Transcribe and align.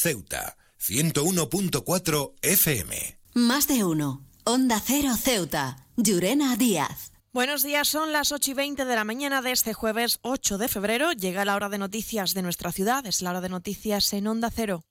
Ceuta, 0.00 0.56
101.4 0.80 2.32
FM. 2.40 3.18
Más 3.34 3.68
de 3.68 3.84
uno. 3.84 4.24
Onda 4.44 4.80
Cero 4.82 5.14
Ceuta. 5.14 5.88
Llurena 5.98 6.56
Díaz. 6.56 7.12
Buenos 7.34 7.62
días, 7.62 7.86
son 7.88 8.10
las 8.10 8.32
8 8.32 8.52
y 8.52 8.54
20 8.54 8.84
de 8.86 8.94
la 8.94 9.04
mañana 9.04 9.42
de 9.42 9.52
este 9.52 9.74
jueves 9.74 10.18
8 10.22 10.56
de 10.56 10.68
febrero. 10.68 11.12
Llega 11.12 11.44
la 11.44 11.54
hora 11.54 11.68
de 11.68 11.76
noticias 11.76 12.32
de 12.32 12.40
nuestra 12.40 12.72
ciudad, 12.72 13.04
es 13.04 13.20
la 13.20 13.28
hora 13.28 13.42
de 13.42 13.50
noticias 13.50 14.10
en 14.14 14.26
Onda 14.26 14.50
Cero. 14.50 14.82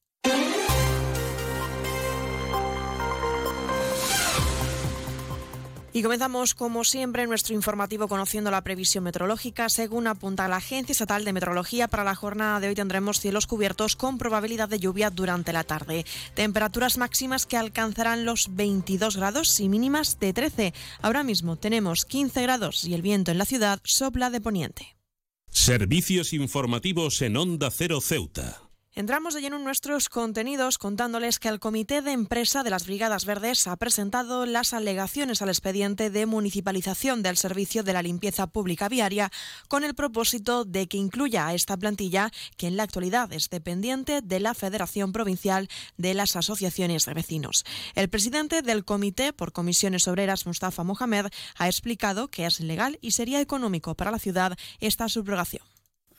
Y 5.99 6.01
comenzamos, 6.01 6.55
como 6.55 6.85
siempre, 6.85 7.27
nuestro 7.27 7.53
informativo 7.53 8.07
conociendo 8.07 8.51
la 8.51 8.63
previsión 8.63 9.03
meteorológica. 9.03 9.67
Según 9.67 10.07
apunta 10.07 10.47
la 10.47 10.55
Agencia 10.55 10.93
Estatal 10.93 11.25
de 11.25 11.33
Meteorología, 11.33 11.89
para 11.89 12.05
la 12.05 12.15
jornada 12.15 12.61
de 12.61 12.69
hoy 12.69 12.73
tendremos 12.73 13.19
cielos 13.19 13.47
cubiertos 13.47 13.97
con 13.97 14.17
probabilidad 14.17 14.69
de 14.69 14.79
lluvia 14.79 15.09
durante 15.09 15.51
la 15.51 15.65
tarde. 15.65 16.05
Temperaturas 16.35 16.97
máximas 16.97 17.45
que 17.45 17.57
alcanzarán 17.57 18.23
los 18.23 18.55
22 18.55 19.17
grados 19.17 19.59
y 19.59 19.67
mínimas 19.67 20.21
de 20.21 20.31
13. 20.31 20.73
Ahora 21.01 21.23
mismo 21.23 21.57
tenemos 21.57 22.05
15 22.05 22.43
grados 22.43 22.85
y 22.85 22.93
el 22.93 23.01
viento 23.01 23.31
en 23.31 23.37
la 23.37 23.43
ciudad 23.43 23.81
sopla 23.83 24.29
de 24.29 24.39
poniente. 24.39 24.95
Servicios 25.49 26.31
informativos 26.31 27.21
en 27.21 27.35
Onda 27.35 27.71
Cero 27.71 27.99
Ceuta. 27.99 28.68
Entramos 28.95 29.35
de 29.35 29.41
lleno 29.41 29.57
en 29.57 29.63
nuestros 29.63 30.09
contenidos 30.09 30.79
contándoles 30.79 31.37
que 31.37 31.47
el 31.47 31.59
Comité 31.59 32.01
de 32.01 32.11
Empresa 32.11 32.63
de 32.63 32.71
las 32.71 32.87
Brigadas 32.87 33.23
Verdes 33.23 33.67
ha 33.67 33.75
presentado 33.77 34.47
las 34.47 34.73
alegaciones 34.73 35.43
al 35.43 35.49
expediente 35.49 36.09
de 36.09 36.25
municipalización 36.25 37.21
del 37.21 37.37
servicio 37.37 37.83
de 37.83 37.93
la 37.93 38.01
limpieza 38.01 38.47
pública 38.47 38.89
viaria 38.89 39.31
con 39.67 39.83
el 39.83 39.93
propósito 39.93 40.65
de 40.65 40.87
que 40.87 40.97
incluya 40.97 41.47
a 41.47 41.53
esta 41.53 41.77
plantilla 41.77 42.31
que 42.57 42.65
en 42.65 42.77
la 42.77 42.83
actualidad 42.83 43.31
es 43.31 43.51
dependiente 43.51 44.21
de 44.23 44.39
la 44.39 44.55
Federación 44.55 45.11
Provincial 45.11 45.69
de 45.97 46.15
las 46.15 46.35
Asociaciones 46.35 47.05
de 47.05 47.13
Vecinos. 47.13 47.65
El 47.93 48.09
presidente 48.09 48.63
del 48.63 48.85
Comité 48.85 49.33
por 49.33 49.51
Comisiones 49.51 50.07
Obreras, 50.07 50.47
Mustafa 50.47 50.83
Mohamed, 50.83 51.27
ha 51.57 51.67
explicado 51.67 52.29
que 52.29 52.47
es 52.47 52.59
legal 52.59 52.97
y 53.01 53.11
sería 53.11 53.39
económico 53.39 53.93
para 53.93 54.09
la 54.09 54.17
ciudad 54.17 54.57
esta 54.79 55.07
subrogación. 55.09 55.61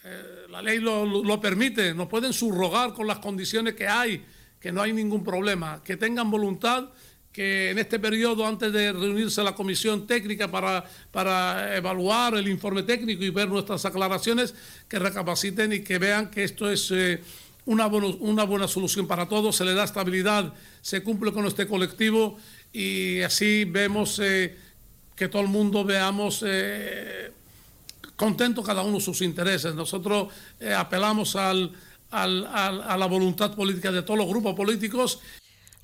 Eh, 0.03 0.47
la 0.49 0.63
ley 0.63 0.79
lo, 0.79 1.41
permite, 1.41 1.93
nos 1.93 2.09
pueden 2.09 2.33
subrogar 2.33 2.95
con 2.95 3.07
las 3.07 3.19
condiciones 3.19 3.75
que 3.75 3.87
hay, 3.87 4.25
que 4.59 4.73
no 4.73 4.81
hay 4.81 4.93
ningún 4.93 5.23
problema, 5.23 5.83
que 5.85 5.97
tengan 5.97 6.31
voluntad, 6.31 6.89
que 7.33 7.71
en 7.71 7.79
este 7.79 7.99
periodo, 7.99 8.47
antes 8.47 8.73
de 8.73 8.93
reunirse 8.93 9.43
la 9.43 9.55
comisión 9.55 10.07
técnica 10.07 10.51
para, 10.51 10.85
para 11.13 11.77
evaluar 11.77 12.35
el 12.35 12.49
informe 12.49 12.83
técnico 12.83 13.23
y 13.23 13.31
ver 13.31 13.49
nuestras 13.49 13.85
aclaraciones, 13.85 14.55
que 14.89 14.99
recapaciten 14.99 15.73
y 15.75 15.81
que 15.81 15.99
vean 15.99 16.31
que 16.31 16.45
esto 16.45 16.71
es 16.71 16.91
eh, 16.91 17.21
una, 17.67 17.87
una 17.87 18.45
buena 18.45 18.69
solución 18.69 19.07
para 19.07 19.29
todos, 19.29 19.55
se 19.55 19.67
le 19.67 19.75
da 19.75 19.85
estabilidad, 19.85 20.55
se 20.81 21.03
cumple 21.03 21.31
con 21.33 21.47
este 21.47 21.67
colectivo 21.67 22.39
y 22.73 23.21
así 23.21 23.65
vemos 23.65 24.19
eh, 24.19 24.57
que 25.15 25.29
todo 25.29 25.43
el 25.43 25.49
mundo 25.49 25.85
veamos 25.85 26.43
contento 28.21 28.63
cada 28.63 28.83
uno 28.83 29.01
sus 29.01 29.23
intereses. 29.23 29.75
Nosotros 29.75 30.29
eh, 30.61 30.75
apelamos 30.75 31.37
al, 31.37 31.73
a 32.11 32.97
la 32.99 33.07
voluntad 33.07 33.55
política 33.55 33.91
de 33.91 34.03
todos 34.03 34.19
los 34.19 34.29
grupos 34.29 34.55
políticos. 34.55 35.21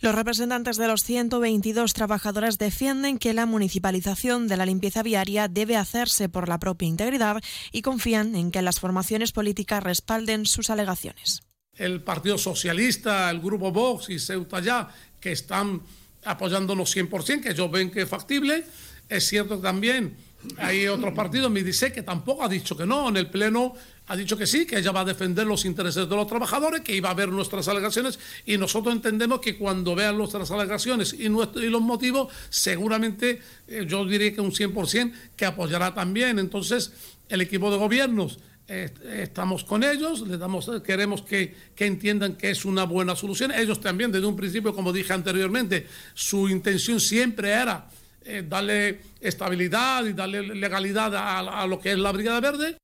Los 0.00 0.14
representantes 0.14 0.76
de 0.76 0.86
los 0.86 1.02
122 1.04 1.94
trabajadores 1.94 2.58
defienden 2.58 3.16
que 3.16 3.32
la 3.32 3.46
municipalización 3.46 4.48
de 4.48 4.58
la 4.58 4.66
limpieza 4.66 5.02
viaria 5.02 5.48
debe 5.48 5.76
hacerse 5.76 6.28
por 6.28 6.50
la 6.50 6.58
propia 6.58 6.86
integridad 6.86 7.42
y 7.72 7.80
confían 7.80 8.36
en 8.36 8.50
que 8.50 8.60
las 8.60 8.80
formaciones 8.80 9.32
políticas 9.32 9.82
respalden 9.82 10.44
sus 10.44 10.68
alegaciones. 10.68 11.40
El 11.74 12.02
Partido 12.02 12.36
Socialista, 12.36 13.30
el 13.30 13.40
Grupo 13.40 13.72
Vox 13.72 14.10
y 14.10 14.18
Ceuta 14.18 14.60
Ya, 14.60 14.90
que 15.18 15.32
están 15.32 15.80
apoyándonos 16.24 16.94
100%, 16.94 17.40
que 17.40 17.52
ellos 17.52 17.70
ven 17.70 17.90
que 17.90 18.02
es 18.02 18.08
factible. 18.08 18.66
Es 19.08 19.26
cierto 19.26 19.58
también 19.58 20.25
hay 20.58 20.86
otros 20.86 21.14
partidos, 21.14 21.50
me 21.50 21.62
dice 21.62 21.92
que 21.92 22.02
tampoco 22.02 22.44
ha 22.44 22.48
dicho 22.48 22.76
que 22.76 22.86
no. 22.86 23.08
En 23.08 23.16
el 23.16 23.28
Pleno 23.28 23.74
ha 24.06 24.16
dicho 24.16 24.36
que 24.36 24.46
sí, 24.46 24.66
que 24.66 24.78
ella 24.78 24.92
va 24.92 25.00
a 25.00 25.04
defender 25.04 25.46
los 25.46 25.64
intereses 25.64 26.08
de 26.08 26.16
los 26.16 26.26
trabajadores, 26.26 26.80
que 26.82 26.94
iba 26.94 27.10
a 27.10 27.14
ver 27.14 27.28
nuestras 27.28 27.68
alegaciones 27.68 28.18
y 28.44 28.56
nosotros 28.56 28.94
entendemos 28.94 29.40
que 29.40 29.56
cuando 29.56 29.94
vean 29.94 30.16
nuestras 30.16 30.50
alegaciones 30.50 31.12
y, 31.12 31.24
y 31.24 31.70
los 31.70 31.82
motivos, 31.82 32.32
seguramente 32.48 33.40
eh, 33.68 33.84
yo 33.88 34.04
diría 34.04 34.34
que 34.34 34.40
un 34.40 34.52
100% 34.52 35.12
que 35.36 35.44
apoyará 35.44 35.94
también. 35.94 36.38
Entonces, 36.38 36.92
el 37.28 37.40
equipo 37.40 37.70
de 37.70 37.78
gobiernos 37.78 38.38
estamos 38.68 39.62
con 39.62 39.84
ellos, 39.84 40.26
les 40.26 40.40
damos, 40.40 40.68
queremos 40.84 41.22
que, 41.22 41.54
que, 41.76 41.86
entiendan 41.86 42.34
que 42.34 42.50
es 42.50 42.64
una 42.64 42.84
buena 42.84 43.14
solución. 43.14 43.52
Ellos 43.52 43.80
también, 43.80 44.10
desde 44.10 44.26
un 44.26 44.36
principio, 44.36 44.74
como 44.74 44.92
dije 44.92 45.12
anteriormente, 45.12 45.86
su 46.14 46.48
intención 46.48 46.98
siempre 46.98 47.50
era 47.50 47.88
eh, 48.26 48.44
darle 48.46 49.00
estabilidad 49.20 50.04
y 50.04 50.12
darle 50.12 50.42
legalidad 50.42 51.14
a, 51.14 51.66
lo 51.66 51.78
que 51.78 51.92
es 51.92 51.98
la 51.98 52.10
Brigada 52.10 52.40
Verde. 52.40 52.76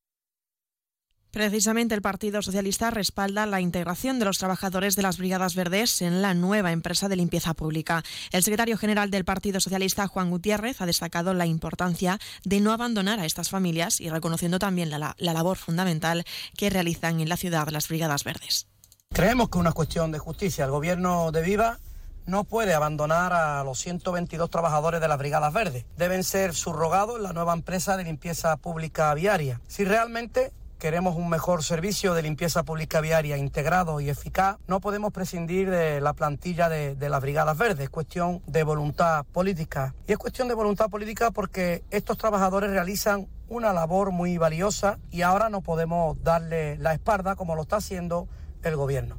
Precisamente 1.32 1.94
el 1.94 2.02
Partido 2.02 2.42
Socialista 2.42 2.90
respalda 2.90 3.46
la 3.46 3.60
integración 3.60 4.18
de 4.18 4.26
los 4.26 4.38
trabajadores 4.38 4.94
de 4.94 5.02
las 5.02 5.18
Brigadas 5.18 5.56
Verdes 5.56 6.02
en 6.02 6.22
la 6.22 6.34
nueva 6.34 6.72
empresa 6.72 7.08
de 7.08 7.16
limpieza 7.16 7.54
pública. 7.54 8.04
El 8.30 8.42
secretario 8.42 8.76
general 8.76 9.10
del 9.10 9.24
Partido 9.24 9.58
Socialista, 9.58 10.06
Juan 10.06 10.30
Gutiérrez, 10.30 10.80
ha 10.80 10.86
destacado 10.86 11.34
la 11.34 11.46
importancia 11.46 12.18
de 12.44 12.60
no 12.60 12.70
abandonar 12.70 13.18
a 13.18 13.24
estas 13.24 13.48
familias 13.50 14.00
y 14.00 14.10
reconociendo 14.10 14.58
también 14.58 14.90
la, 14.90 15.16
la 15.16 15.32
labor 15.32 15.56
fundamental 15.56 16.24
que 16.56 16.70
realizan 16.70 17.20
en 17.20 17.28
la 17.28 17.36
ciudad 17.36 17.66
las 17.70 17.88
Brigadas 17.88 18.24
Verdes. 18.24 18.68
Creemos 19.08 19.48
que 19.48 19.58
es 19.58 19.60
una 19.60 19.72
cuestión 19.72 20.12
de 20.12 20.18
justicia. 20.18 20.66
El 20.66 20.70
gobierno 20.70 21.32
de 21.32 21.42
Viva 21.42 21.78
no 22.26 22.44
puede 22.44 22.74
abandonar 22.74 23.32
a 23.32 23.64
los 23.64 23.78
122 23.80 24.50
trabajadores 24.50 25.00
de 25.00 25.08
las 25.08 25.18
Brigadas 25.18 25.52
Verdes. 25.52 25.84
Deben 25.96 26.24
ser 26.24 26.54
subrogados 26.54 27.16
en 27.16 27.22
la 27.22 27.32
nueva 27.32 27.52
empresa 27.52 27.96
de 27.96 28.04
limpieza 28.04 28.56
pública 28.56 29.12
viaria. 29.14 29.60
Si 29.66 29.84
realmente 29.84 30.52
queremos 30.78 31.14
un 31.14 31.28
mejor 31.28 31.62
servicio 31.62 32.12
de 32.12 32.22
limpieza 32.22 32.64
pública 32.64 33.00
viaria 33.00 33.36
integrado 33.36 34.00
y 34.00 34.10
eficaz, 34.10 34.56
no 34.66 34.80
podemos 34.80 35.12
prescindir 35.12 35.70
de 35.70 36.00
la 36.00 36.12
plantilla 36.12 36.68
de, 36.68 36.96
de, 36.96 37.08
las 37.08 37.20
Brigadas 37.20 37.56
Verdes. 37.56 37.84
Es 37.84 37.90
cuestión 37.90 38.42
de 38.48 38.64
voluntad 38.64 39.24
política. 39.32 39.94
Y 40.08 40.12
es 40.12 40.18
cuestión 40.18 40.48
de 40.48 40.54
voluntad 40.54 40.90
política 40.90 41.30
porque 41.30 41.84
estos 41.90 42.18
trabajadores 42.18 42.70
realizan 42.70 43.28
una 43.48 43.72
labor 43.72 44.10
muy 44.10 44.38
valiosa 44.38 44.98
y 45.10 45.22
ahora 45.22 45.50
no 45.50 45.60
podemos 45.60 46.20
darle 46.24 46.78
la 46.78 46.94
espalda 46.94 47.36
como 47.36 47.54
lo 47.54 47.62
está 47.62 47.76
haciendo 47.76 48.26
el 48.64 48.76
gobierno. 48.76 49.18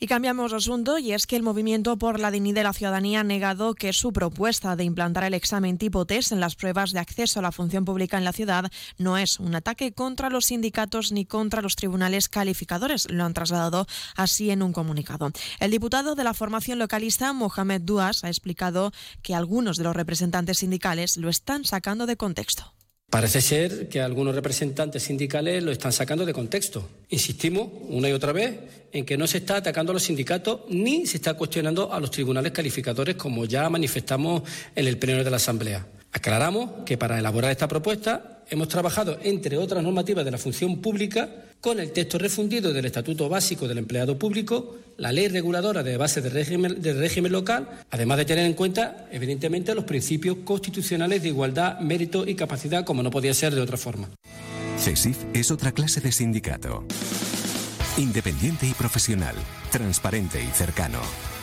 Y 0.00 0.06
cambiamos 0.06 0.52
de 0.52 0.58
asunto 0.58 0.98
y 0.98 1.12
es 1.12 1.26
que 1.26 1.34
el 1.34 1.42
Movimiento 1.42 1.96
por 1.96 2.20
la 2.20 2.30
Dignidad 2.30 2.60
de 2.60 2.62
la 2.62 2.72
Ciudadanía 2.72 3.20
ha 3.20 3.24
negado 3.24 3.74
que 3.74 3.92
su 3.92 4.12
propuesta 4.12 4.76
de 4.76 4.84
implantar 4.84 5.24
el 5.24 5.34
examen 5.34 5.76
tipo 5.76 6.04
test 6.04 6.30
en 6.30 6.38
las 6.38 6.54
pruebas 6.54 6.92
de 6.92 7.00
acceso 7.00 7.40
a 7.40 7.42
la 7.42 7.50
función 7.50 7.84
pública 7.84 8.16
en 8.16 8.24
la 8.24 8.32
ciudad 8.32 8.70
no 8.96 9.18
es 9.18 9.40
un 9.40 9.56
ataque 9.56 9.92
contra 9.92 10.30
los 10.30 10.46
sindicatos 10.46 11.10
ni 11.10 11.24
contra 11.24 11.62
los 11.62 11.74
tribunales 11.74 12.28
calificadores. 12.28 13.10
Lo 13.10 13.24
han 13.24 13.34
trasladado 13.34 13.88
así 14.14 14.50
en 14.50 14.62
un 14.62 14.72
comunicado. 14.72 15.32
El 15.58 15.72
diputado 15.72 16.14
de 16.14 16.22
la 16.22 16.34
formación 16.34 16.78
localista, 16.78 17.32
Mohamed 17.32 17.80
Duas, 17.80 18.22
ha 18.22 18.28
explicado 18.28 18.92
que 19.22 19.34
algunos 19.34 19.78
de 19.78 19.84
los 19.84 19.96
representantes 19.96 20.58
sindicales 20.58 21.16
lo 21.16 21.28
están 21.28 21.64
sacando 21.64 22.06
de 22.06 22.16
contexto. 22.16 22.77
Parece 23.10 23.40
ser 23.40 23.88
que 23.88 24.02
algunos 24.02 24.34
representantes 24.34 25.04
sindicales 25.04 25.62
lo 25.62 25.72
están 25.72 25.92
sacando 25.92 26.26
de 26.26 26.34
contexto. 26.34 26.86
Insistimos 27.08 27.68
una 27.88 28.10
y 28.10 28.12
otra 28.12 28.32
vez 28.32 28.58
en 28.92 29.06
que 29.06 29.16
no 29.16 29.26
se 29.26 29.38
está 29.38 29.56
atacando 29.56 29.92
a 29.92 29.94
los 29.94 30.02
sindicatos 30.02 30.60
ni 30.68 31.06
se 31.06 31.16
está 31.16 31.32
cuestionando 31.32 31.90
a 31.90 32.00
los 32.00 32.10
tribunales 32.10 32.52
calificadores 32.52 33.16
como 33.16 33.46
ya 33.46 33.68
manifestamos 33.70 34.42
en 34.74 34.86
el 34.86 34.98
pleno 34.98 35.24
de 35.24 35.30
la 35.30 35.36
Asamblea. 35.38 35.86
Aclaramos 36.12 36.84
que 36.86 36.96
para 36.96 37.18
elaborar 37.18 37.50
esta 37.50 37.68
propuesta 37.68 38.42
hemos 38.50 38.68
trabajado, 38.68 39.18
entre 39.22 39.58
otras 39.58 39.82
normativas 39.82 40.24
de 40.24 40.30
la 40.30 40.38
función 40.38 40.78
pública, 40.78 41.28
con 41.60 41.80
el 41.80 41.92
texto 41.92 42.18
refundido 42.18 42.72
del 42.72 42.86
Estatuto 42.86 43.28
Básico 43.28 43.68
del 43.68 43.78
Empleado 43.78 44.18
Público, 44.18 44.76
la 44.96 45.12
ley 45.12 45.28
reguladora 45.28 45.82
de 45.82 45.96
base 45.96 46.22
del 46.22 46.32
régimen, 46.32 46.82
régimen 46.82 47.32
local, 47.32 47.68
además 47.90 48.18
de 48.18 48.24
tener 48.24 48.46
en 48.46 48.54
cuenta, 48.54 49.06
evidentemente, 49.10 49.74
los 49.74 49.84
principios 49.84 50.38
constitucionales 50.44 51.22
de 51.22 51.28
igualdad, 51.28 51.78
mérito 51.80 52.26
y 52.26 52.34
capacidad, 52.34 52.84
como 52.84 53.02
no 53.02 53.10
podía 53.10 53.34
ser 53.34 53.54
de 53.54 53.60
otra 53.60 53.76
forma. 53.76 54.08
CESIF 54.78 55.18
es 55.34 55.50
otra 55.50 55.72
clase 55.72 56.00
de 56.00 56.12
sindicato. 56.12 56.86
Independiente 57.98 58.66
y 58.66 58.72
profesional, 58.72 59.34
transparente 59.70 60.42
y 60.42 60.46
cercano 60.54 61.00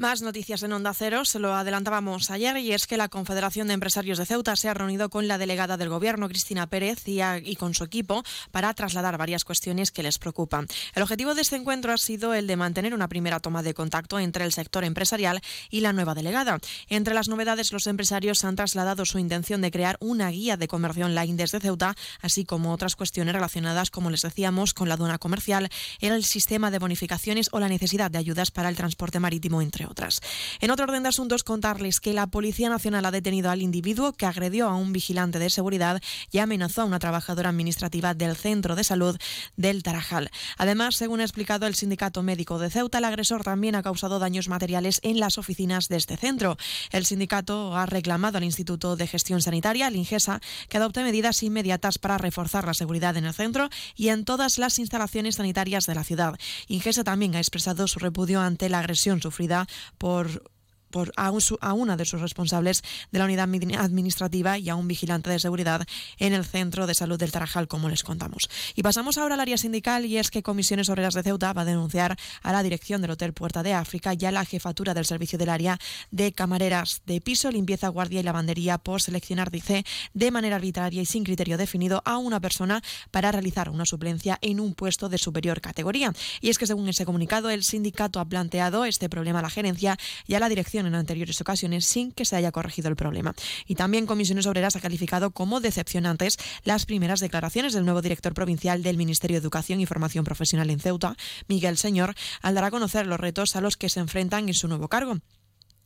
Más 0.00 0.22
noticias 0.22 0.62
en 0.62 0.72
Onda 0.72 0.94
Cero, 0.94 1.26
se 1.26 1.38
lo 1.38 1.54
adelantábamos 1.54 2.30
ayer 2.30 2.56
y 2.56 2.72
es 2.72 2.86
que 2.86 2.96
la 2.96 3.10
Confederación 3.10 3.68
de 3.68 3.74
Empresarios 3.74 4.16
de 4.16 4.24
Ceuta 4.24 4.56
se 4.56 4.70
ha 4.70 4.72
reunido 4.72 5.10
con 5.10 5.28
la 5.28 5.36
delegada 5.36 5.76
del 5.76 5.90
Gobierno, 5.90 6.26
Cristina 6.26 6.66
Pérez, 6.68 7.06
y, 7.06 7.20
y, 7.20 7.56
con 7.56 7.74
su 7.74 7.84
equipo 7.84 8.22
para 8.50 8.72
trasladar 8.72 9.18
varias 9.18 9.44
cuestiones 9.44 9.90
que 9.90 10.02
les 10.02 10.18
preocupan. 10.18 10.68
El 10.94 11.02
objetivo 11.02 11.34
de 11.34 11.42
este 11.42 11.56
encuentro 11.56 11.92
ha 11.92 11.98
sido 11.98 12.32
el 12.32 12.46
de 12.46 12.56
mantener 12.56 12.94
una 12.94 13.08
primera 13.08 13.40
toma 13.40 13.62
de 13.62 13.74
contacto 13.74 14.18
entre 14.18 14.46
el 14.46 14.54
sector 14.54 14.84
empresarial 14.84 15.42
y 15.68 15.80
la 15.80 15.92
nueva 15.92 16.14
delegada. 16.14 16.60
Entre 16.88 17.12
las 17.12 17.28
novedades, 17.28 17.70
los 17.70 17.86
empresarios 17.86 18.42
han 18.46 18.56
trasladado 18.56 19.04
su 19.04 19.18
intención 19.18 19.60
de 19.60 19.70
crear 19.70 19.98
una 20.00 20.30
guía 20.30 20.56
de 20.56 20.66
comercio 20.66 21.04
online 21.04 21.34
desde 21.34 21.60
Ceuta, 21.60 21.94
así 22.22 22.46
como 22.46 22.72
otras 22.72 22.96
cuestiones 22.96 23.34
relacionadas, 23.34 23.90
como 23.90 24.08
les 24.08 24.22
decíamos, 24.22 24.72
con 24.72 24.88
la 24.88 24.94
aduana 24.94 25.18
comercial, 25.18 25.68
el 26.00 26.24
sistema 26.24 26.70
de 26.70 26.78
bonificaciones 26.78 27.50
o 27.52 27.60
la 27.60 27.68
necesidad 27.68 28.10
de 28.10 28.16
ayudas 28.16 28.50
para 28.50 28.70
el 28.70 28.76
transporte 28.76 29.20
marítimo, 29.20 29.60
entre 29.60 29.89
otras. 29.90 30.20
En 30.60 30.70
otro 30.70 30.84
orden 30.84 31.02
de 31.02 31.10
asuntos, 31.10 31.44
contarles 31.44 32.00
que 32.00 32.14
la 32.14 32.26
Policía 32.28 32.70
Nacional 32.70 33.04
ha 33.04 33.10
detenido 33.10 33.50
al 33.50 33.62
individuo 33.62 34.12
que 34.12 34.26
agredió 34.26 34.68
a 34.68 34.76
un 34.76 34.92
vigilante 34.92 35.38
de 35.38 35.50
seguridad 35.50 36.00
y 36.30 36.38
amenazó 36.38 36.82
a 36.82 36.84
una 36.84 36.98
trabajadora 36.98 37.50
administrativa 37.50 38.14
del 38.14 38.36
Centro 38.36 38.76
de 38.76 38.84
Salud 38.84 39.18
del 39.56 39.82
Tarajal. 39.82 40.30
Además, 40.56 40.96
según 40.96 41.20
ha 41.20 41.24
explicado 41.24 41.66
el 41.66 41.74
Sindicato 41.74 42.22
Médico 42.22 42.58
de 42.58 42.70
Ceuta, 42.70 42.98
el 42.98 43.04
agresor 43.04 43.42
también 43.44 43.74
ha 43.74 43.82
causado 43.82 44.18
daños 44.18 44.48
materiales 44.48 45.00
en 45.02 45.20
las 45.20 45.38
oficinas 45.38 45.88
de 45.88 45.96
este 45.96 46.16
centro. 46.16 46.56
El 46.90 47.06
sindicato 47.06 47.76
ha 47.76 47.86
reclamado 47.86 48.38
al 48.38 48.44
Instituto 48.44 48.96
de 48.96 49.06
Gestión 49.06 49.42
Sanitaria, 49.42 49.88
el 49.88 49.96
INGESA, 49.96 50.40
que 50.68 50.76
adopte 50.76 51.02
medidas 51.02 51.42
inmediatas 51.42 51.98
para 51.98 52.18
reforzar 52.18 52.64
la 52.64 52.74
seguridad 52.74 53.16
en 53.16 53.24
el 53.24 53.34
centro 53.34 53.68
y 53.96 54.08
en 54.08 54.24
todas 54.24 54.58
las 54.58 54.78
instalaciones 54.78 55.36
sanitarias 55.36 55.86
de 55.86 55.94
la 55.94 56.04
ciudad. 56.04 56.38
INGESA 56.68 57.04
también 57.04 57.34
ha 57.34 57.38
expresado 57.38 57.88
su 57.88 57.98
repudio 57.98 58.40
ante 58.40 58.68
la 58.68 58.78
agresión 58.78 59.20
sufrida 59.20 59.66
por 59.98 60.42
por 60.90 61.12
a, 61.16 61.30
un, 61.30 61.40
a, 61.60 61.72
una 61.72 61.96
de 61.96 62.04
sus 62.04 62.20
responsables 62.20 62.82
de 63.10 63.18
la 63.18 63.24
unidad 63.24 63.48
administrativa 63.78 64.58
y 64.58 64.68
a 64.68 64.76
un 64.76 64.88
vigilante 64.88 65.30
de 65.30 65.38
seguridad 65.38 65.86
en 66.18 66.32
el 66.32 66.44
centro 66.44 66.86
de 66.86 66.94
salud 66.94 67.18
del 67.18 67.32
Tarajal, 67.32 67.68
como 67.68 67.88
les 67.88 68.02
contamos. 68.02 68.48
Y 68.74 68.82
pasamos 68.82 69.18
ahora 69.18 69.34
al 69.34 69.40
área 69.40 69.56
sindical 69.56 70.06
y 70.06 70.18
es 70.18 70.30
que 70.30 70.42
Comisiones 70.42 70.88
Obreras 70.88 71.14
de 71.14 71.22
Ceuta 71.22 71.52
va 71.52 71.62
a 71.62 71.64
denunciar 71.64 72.16
a 72.42 72.52
la 72.52 72.62
dirección 72.62 73.00
del 73.00 73.12
Hotel 73.12 73.32
Puerta 73.32 73.62
de 73.62 73.74
África 73.74 74.14
y 74.18 74.24
a 74.24 74.32
la 74.32 74.44
jefatura 74.44 74.94
del 74.94 75.06
servicio 75.06 75.38
del 75.38 75.48
área 75.48 75.78
de 76.10 76.32
camareras 76.32 77.02
de 77.06 77.20
piso, 77.20 77.50
limpieza, 77.50 77.88
guardia 77.88 78.20
y 78.20 78.22
lavandería 78.22 78.78
por 78.78 79.02
seleccionar, 79.02 79.50
dice, 79.50 79.84
de 80.14 80.30
manera 80.30 80.56
arbitraria 80.56 81.02
y 81.02 81.06
sin 81.06 81.24
criterio 81.24 81.56
definido 81.56 82.02
a 82.04 82.18
una 82.18 82.40
persona 82.40 82.82
para 83.10 83.32
realizar 83.32 83.68
una 83.68 83.86
suplencia 83.86 84.38
en 84.40 84.60
un 84.60 84.74
puesto 84.74 85.08
de 85.08 85.18
superior 85.18 85.60
categoría. 85.60 86.12
Y 86.40 86.50
es 86.50 86.58
que 86.58 86.66
según 86.66 86.88
ese 86.88 87.04
comunicado, 87.04 87.50
el 87.50 87.64
sindicato 87.64 88.20
ha 88.20 88.28
planteado 88.28 88.84
este 88.84 89.08
problema 89.08 89.40
a 89.40 89.42
la 89.42 89.50
gerencia 89.50 89.98
y 90.26 90.34
a 90.34 90.40
la 90.40 90.48
dirección 90.48 90.79
en 90.86 90.94
anteriores 90.94 91.40
ocasiones 91.40 91.84
sin 91.84 92.12
que 92.12 92.24
se 92.24 92.36
haya 92.36 92.52
corregido 92.52 92.88
el 92.88 92.96
problema. 92.96 93.34
Y 93.66 93.74
también 93.74 94.06
Comisiones 94.06 94.46
Obreras 94.46 94.76
ha 94.76 94.80
calificado 94.80 95.30
como 95.30 95.60
decepcionantes 95.60 96.38
las 96.64 96.86
primeras 96.86 97.20
declaraciones 97.20 97.72
del 97.72 97.84
nuevo 97.84 98.02
director 98.02 98.34
provincial 98.34 98.82
del 98.82 98.96
Ministerio 98.96 99.36
de 99.36 99.42
Educación 99.42 99.80
y 99.80 99.86
Formación 99.86 100.24
Profesional 100.24 100.70
en 100.70 100.80
Ceuta, 100.80 101.16
Miguel 101.48 101.76
Señor, 101.76 102.14
al 102.42 102.54
dar 102.54 102.64
a 102.64 102.70
conocer 102.70 103.06
los 103.06 103.20
retos 103.20 103.56
a 103.56 103.60
los 103.60 103.76
que 103.76 103.88
se 103.88 104.00
enfrentan 104.00 104.48
en 104.48 104.54
su 104.54 104.68
nuevo 104.68 104.88
cargo. 104.88 105.18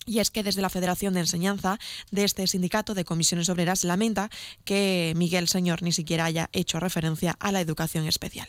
Y 0.07 0.19
es 0.19 0.31
que 0.31 0.43
desde 0.43 0.63
la 0.63 0.69
Federación 0.69 1.15
de 1.15 1.21
Enseñanza 1.21 1.79
de 2.11 2.25
este 2.25 2.47
sindicato 2.47 2.95
de 2.95 3.05
comisiones 3.05 3.49
obreras 3.49 3.85
lamenta 3.85 4.31
que 4.65 5.15
Miguel 5.17 5.49
Señor 5.49 5.83
ni 5.83 5.93
siquiera 5.93 6.27
haya 6.27 6.51
hecho 6.53 6.81
referencia 6.81 7.37
a 7.39 7.53
la 7.53 7.61
educación 7.61 8.07
especial. 8.07 8.49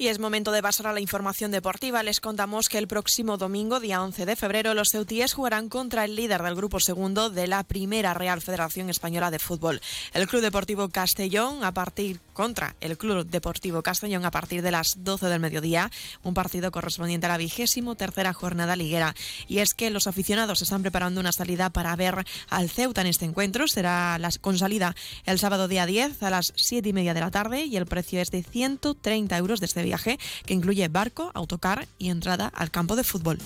Y 0.00 0.08
es 0.08 0.18
momento 0.18 0.50
de 0.50 0.62
pasar 0.62 0.86
a 0.86 0.94
la 0.94 1.00
información 1.00 1.50
deportiva. 1.50 2.02
Les 2.02 2.20
contamos 2.20 2.70
que 2.70 2.78
el 2.78 2.88
próximo 2.88 3.36
domingo, 3.36 3.80
día 3.80 4.02
11 4.02 4.24
de 4.24 4.34
febrero, 4.34 4.72
los 4.72 4.88
ceutíes 4.88 5.34
jugarán 5.34 5.68
contra 5.68 6.06
el 6.06 6.16
líder 6.16 6.42
del 6.42 6.54
grupo 6.54 6.80
segundo 6.80 7.28
de 7.28 7.46
la 7.46 7.64
primera 7.64 8.14
Real 8.14 8.40
Federación 8.40 8.88
Española 8.88 9.30
de 9.30 9.38
Fútbol. 9.38 9.82
El 10.14 10.26
Club 10.26 10.40
Deportivo 10.40 10.88
Castellón 10.88 11.64
a 11.64 11.74
partir 11.74 12.18
contra 12.40 12.74
el 12.80 12.96
Club 12.96 13.26
Deportivo 13.26 13.82
Castellón 13.82 14.24
a 14.24 14.30
partir 14.30 14.62
de 14.62 14.70
las 14.70 15.04
12 15.04 15.26
del 15.26 15.40
mediodía, 15.40 15.90
un 16.22 16.32
partido 16.32 16.70
correspondiente 16.70 17.26
a 17.26 17.28
la 17.28 17.36
vigésimo 17.36 17.96
tercera 17.96 18.32
jornada 18.32 18.76
liguera. 18.76 19.14
Y 19.46 19.58
es 19.58 19.74
que 19.74 19.90
los 19.90 20.06
aficionados 20.06 20.62
están 20.62 20.80
preparando 20.80 21.20
una 21.20 21.32
salida 21.32 21.68
para 21.68 21.94
ver 21.96 22.24
al 22.48 22.70
Ceuta 22.70 23.02
en 23.02 23.08
este 23.08 23.26
encuentro. 23.26 23.68
Será 23.68 24.16
la, 24.18 24.30
con 24.40 24.56
salida 24.56 24.96
el 25.26 25.38
sábado 25.38 25.68
día 25.68 25.84
10 25.84 26.22
a 26.22 26.30
las 26.30 26.54
7 26.56 26.88
y 26.88 26.92
media 26.94 27.12
de 27.12 27.20
la 27.20 27.30
tarde 27.30 27.66
y 27.66 27.76
el 27.76 27.84
precio 27.84 28.22
es 28.22 28.30
de 28.30 28.42
130 28.42 29.36
euros 29.36 29.60
de 29.60 29.66
este 29.66 29.82
viaje 29.82 30.18
que 30.46 30.54
incluye 30.54 30.88
barco, 30.88 31.30
autocar 31.34 31.88
y 31.98 32.08
entrada 32.08 32.46
al 32.46 32.70
campo 32.70 32.96
de 32.96 33.04
fútbol. 33.04 33.38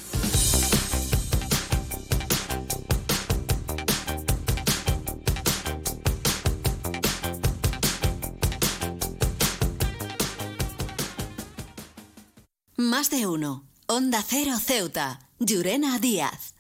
De 13.11 13.27
uno. 13.27 13.65
Onda 13.87 14.23
Cero 14.23 14.58
Ceuta. 14.58 15.19
Llurena 15.39 15.99
Díaz. 15.99 16.54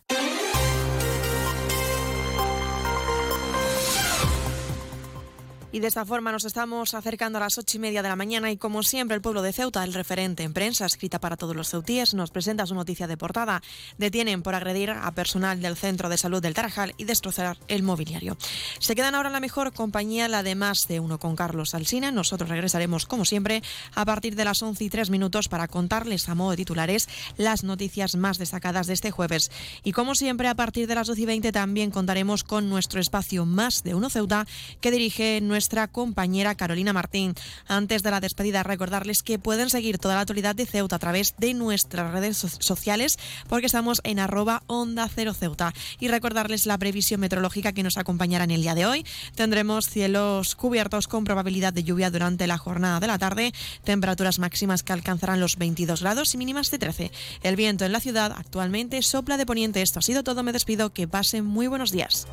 Y 5.74 5.80
de 5.80 5.88
esta 5.88 6.04
forma 6.04 6.30
nos 6.30 6.44
estamos 6.44 6.94
acercando 6.94 7.38
a 7.38 7.40
las 7.40 7.58
ocho 7.58 7.78
y 7.78 7.80
media 7.80 8.00
de 8.00 8.08
la 8.08 8.14
mañana 8.14 8.48
y 8.52 8.56
como 8.56 8.84
siempre 8.84 9.16
el 9.16 9.20
pueblo 9.20 9.42
de 9.42 9.52
Ceuta, 9.52 9.82
el 9.82 9.92
referente 9.92 10.44
en 10.44 10.52
prensa 10.52 10.86
escrita 10.86 11.18
para 11.18 11.36
todos 11.36 11.56
los 11.56 11.68
ceutíes, 11.68 12.14
nos 12.14 12.30
presenta 12.30 12.64
su 12.64 12.76
noticia 12.76 13.08
de 13.08 13.16
portada. 13.16 13.60
Detienen 13.98 14.44
por 14.44 14.54
agredir 14.54 14.90
a 14.90 15.10
personal 15.10 15.60
del 15.60 15.74
Centro 15.74 16.08
de 16.08 16.16
Salud 16.16 16.40
del 16.40 16.54
Tarajal 16.54 16.94
y 16.96 17.02
destrozar 17.02 17.58
el 17.66 17.82
mobiliario. 17.82 18.36
Se 18.78 18.94
quedan 18.94 19.16
ahora 19.16 19.30
en 19.30 19.32
la 19.32 19.40
mejor 19.40 19.72
compañía, 19.72 20.28
la 20.28 20.44
de 20.44 20.54
más 20.54 20.86
de 20.86 21.00
uno 21.00 21.18
con 21.18 21.34
Carlos 21.34 21.74
Alsina. 21.74 22.12
Nosotros 22.12 22.50
regresaremos 22.50 23.04
como 23.04 23.24
siempre 23.24 23.60
a 23.96 24.04
partir 24.04 24.36
de 24.36 24.44
las 24.44 24.62
once 24.62 24.84
y 24.84 24.90
tres 24.90 25.10
minutos 25.10 25.48
para 25.48 25.66
contarles 25.66 26.28
a 26.28 26.36
modo 26.36 26.52
de 26.52 26.58
titulares 26.58 27.08
las 27.36 27.64
noticias 27.64 28.14
más 28.14 28.38
destacadas 28.38 28.86
de 28.86 28.92
este 28.92 29.10
jueves. 29.10 29.50
Y 29.82 29.90
como 29.90 30.14
siempre 30.14 30.46
a 30.46 30.54
partir 30.54 30.86
de 30.86 30.94
las 30.94 31.08
doce 31.08 31.22
y 31.22 31.26
veinte 31.26 31.50
también 31.50 31.90
contaremos 31.90 32.44
con 32.44 32.70
nuestro 32.70 33.00
espacio 33.00 33.44
más 33.44 33.82
de 33.82 33.96
uno 33.96 34.08
Ceuta 34.08 34.46
que 34.80 34.92
dirige 34.92 35.40
nuestro 35.42 35.63
nuestra 35.64 35.88
compañera 35.88 36.54
Carolina 36.56 36.92
Martín. 36.92 37.32
Antes 37.66 38.02
de 38.02 38.10
la 38.10 38.20
despedida, 38.20 38.62
recordarles 38.62 39.22
que 39.22 39.38
pueden 39.38 39.70
seguir 39.70 39.98
toda 39.98 40.14
la 40.14 40.20
actualidad 40.20 40.54
de 40.54 40.66
Ceuta 40.66 40.96
a 40.96 40.98
través 40.98 41.36
de 41.38 41.54
nuestras 41.54 42.12
redes 42.12 42.36
sociales 42.36 43.18
porque 43.48 43.64
estamos 43.64 44.02
en 44.04 44.18
arroba 44.18 44.62
onda 44.66 45.08
cero 45.08 45.32
Ceuta. 45.32 45.72
Y 46.00 46.08
recordarles 46.08 46.66
la 46.66 46.76
previsión 46.76 47.20
meteorológica 47.20 47.72
que 47.72 47.82
nos 47.82 47.96
acompañará 47.96 48.44
en 48.44 48.50
el 48.50 48.60
día 48.60 48.74
de 48.74 48.84
hoy. 48.84 49.06
Tendremos 49.36 49.88
cielos 49.88 50.54
cubiertos 50.54 51.08
con 51.08 51.24
probabilidad 51.24 51.72
de 51.72 51.84
lluvia 51.84 52.10
durante 52.10 52.46
la 52.46 52.58
jornada 52.58 53.00
de 53.00 53.06
la 53.06 53.16
tarde, 53.16 53.54
temperaturas 53.84 54.38
máximas 54.38 54.82
que 54.82 54.92
alcanzarán 54.92 55.40
los 55.40 55.56
22 55.56 56.02
grados 56.02 56.34
y 56.34 56.36
mínimas 56.36 56.70
de 56.70 56.78
13. 56.78 57.10
El 57.42 57.56
viento 57.56 57.86
en 57.86 57.92
la 57.92 58.00
ciudad 58.00 58.34
actualmente 58.36 59.00
sopla 59.00 59.38
de 59.38 59.46
poniente. 59.46 59.80
Esto 59.80 60.00
ha 60.00 60.02
sido 60.02 60.22
todo. 60.22 60.42
Me 60.42 60.52
despido. 60.52 60.92
Que 60.92 61.08
pasen 61.08 61.46
muy 61.46 61.68
buenos 61.68 61.90
días. 61.90 62.26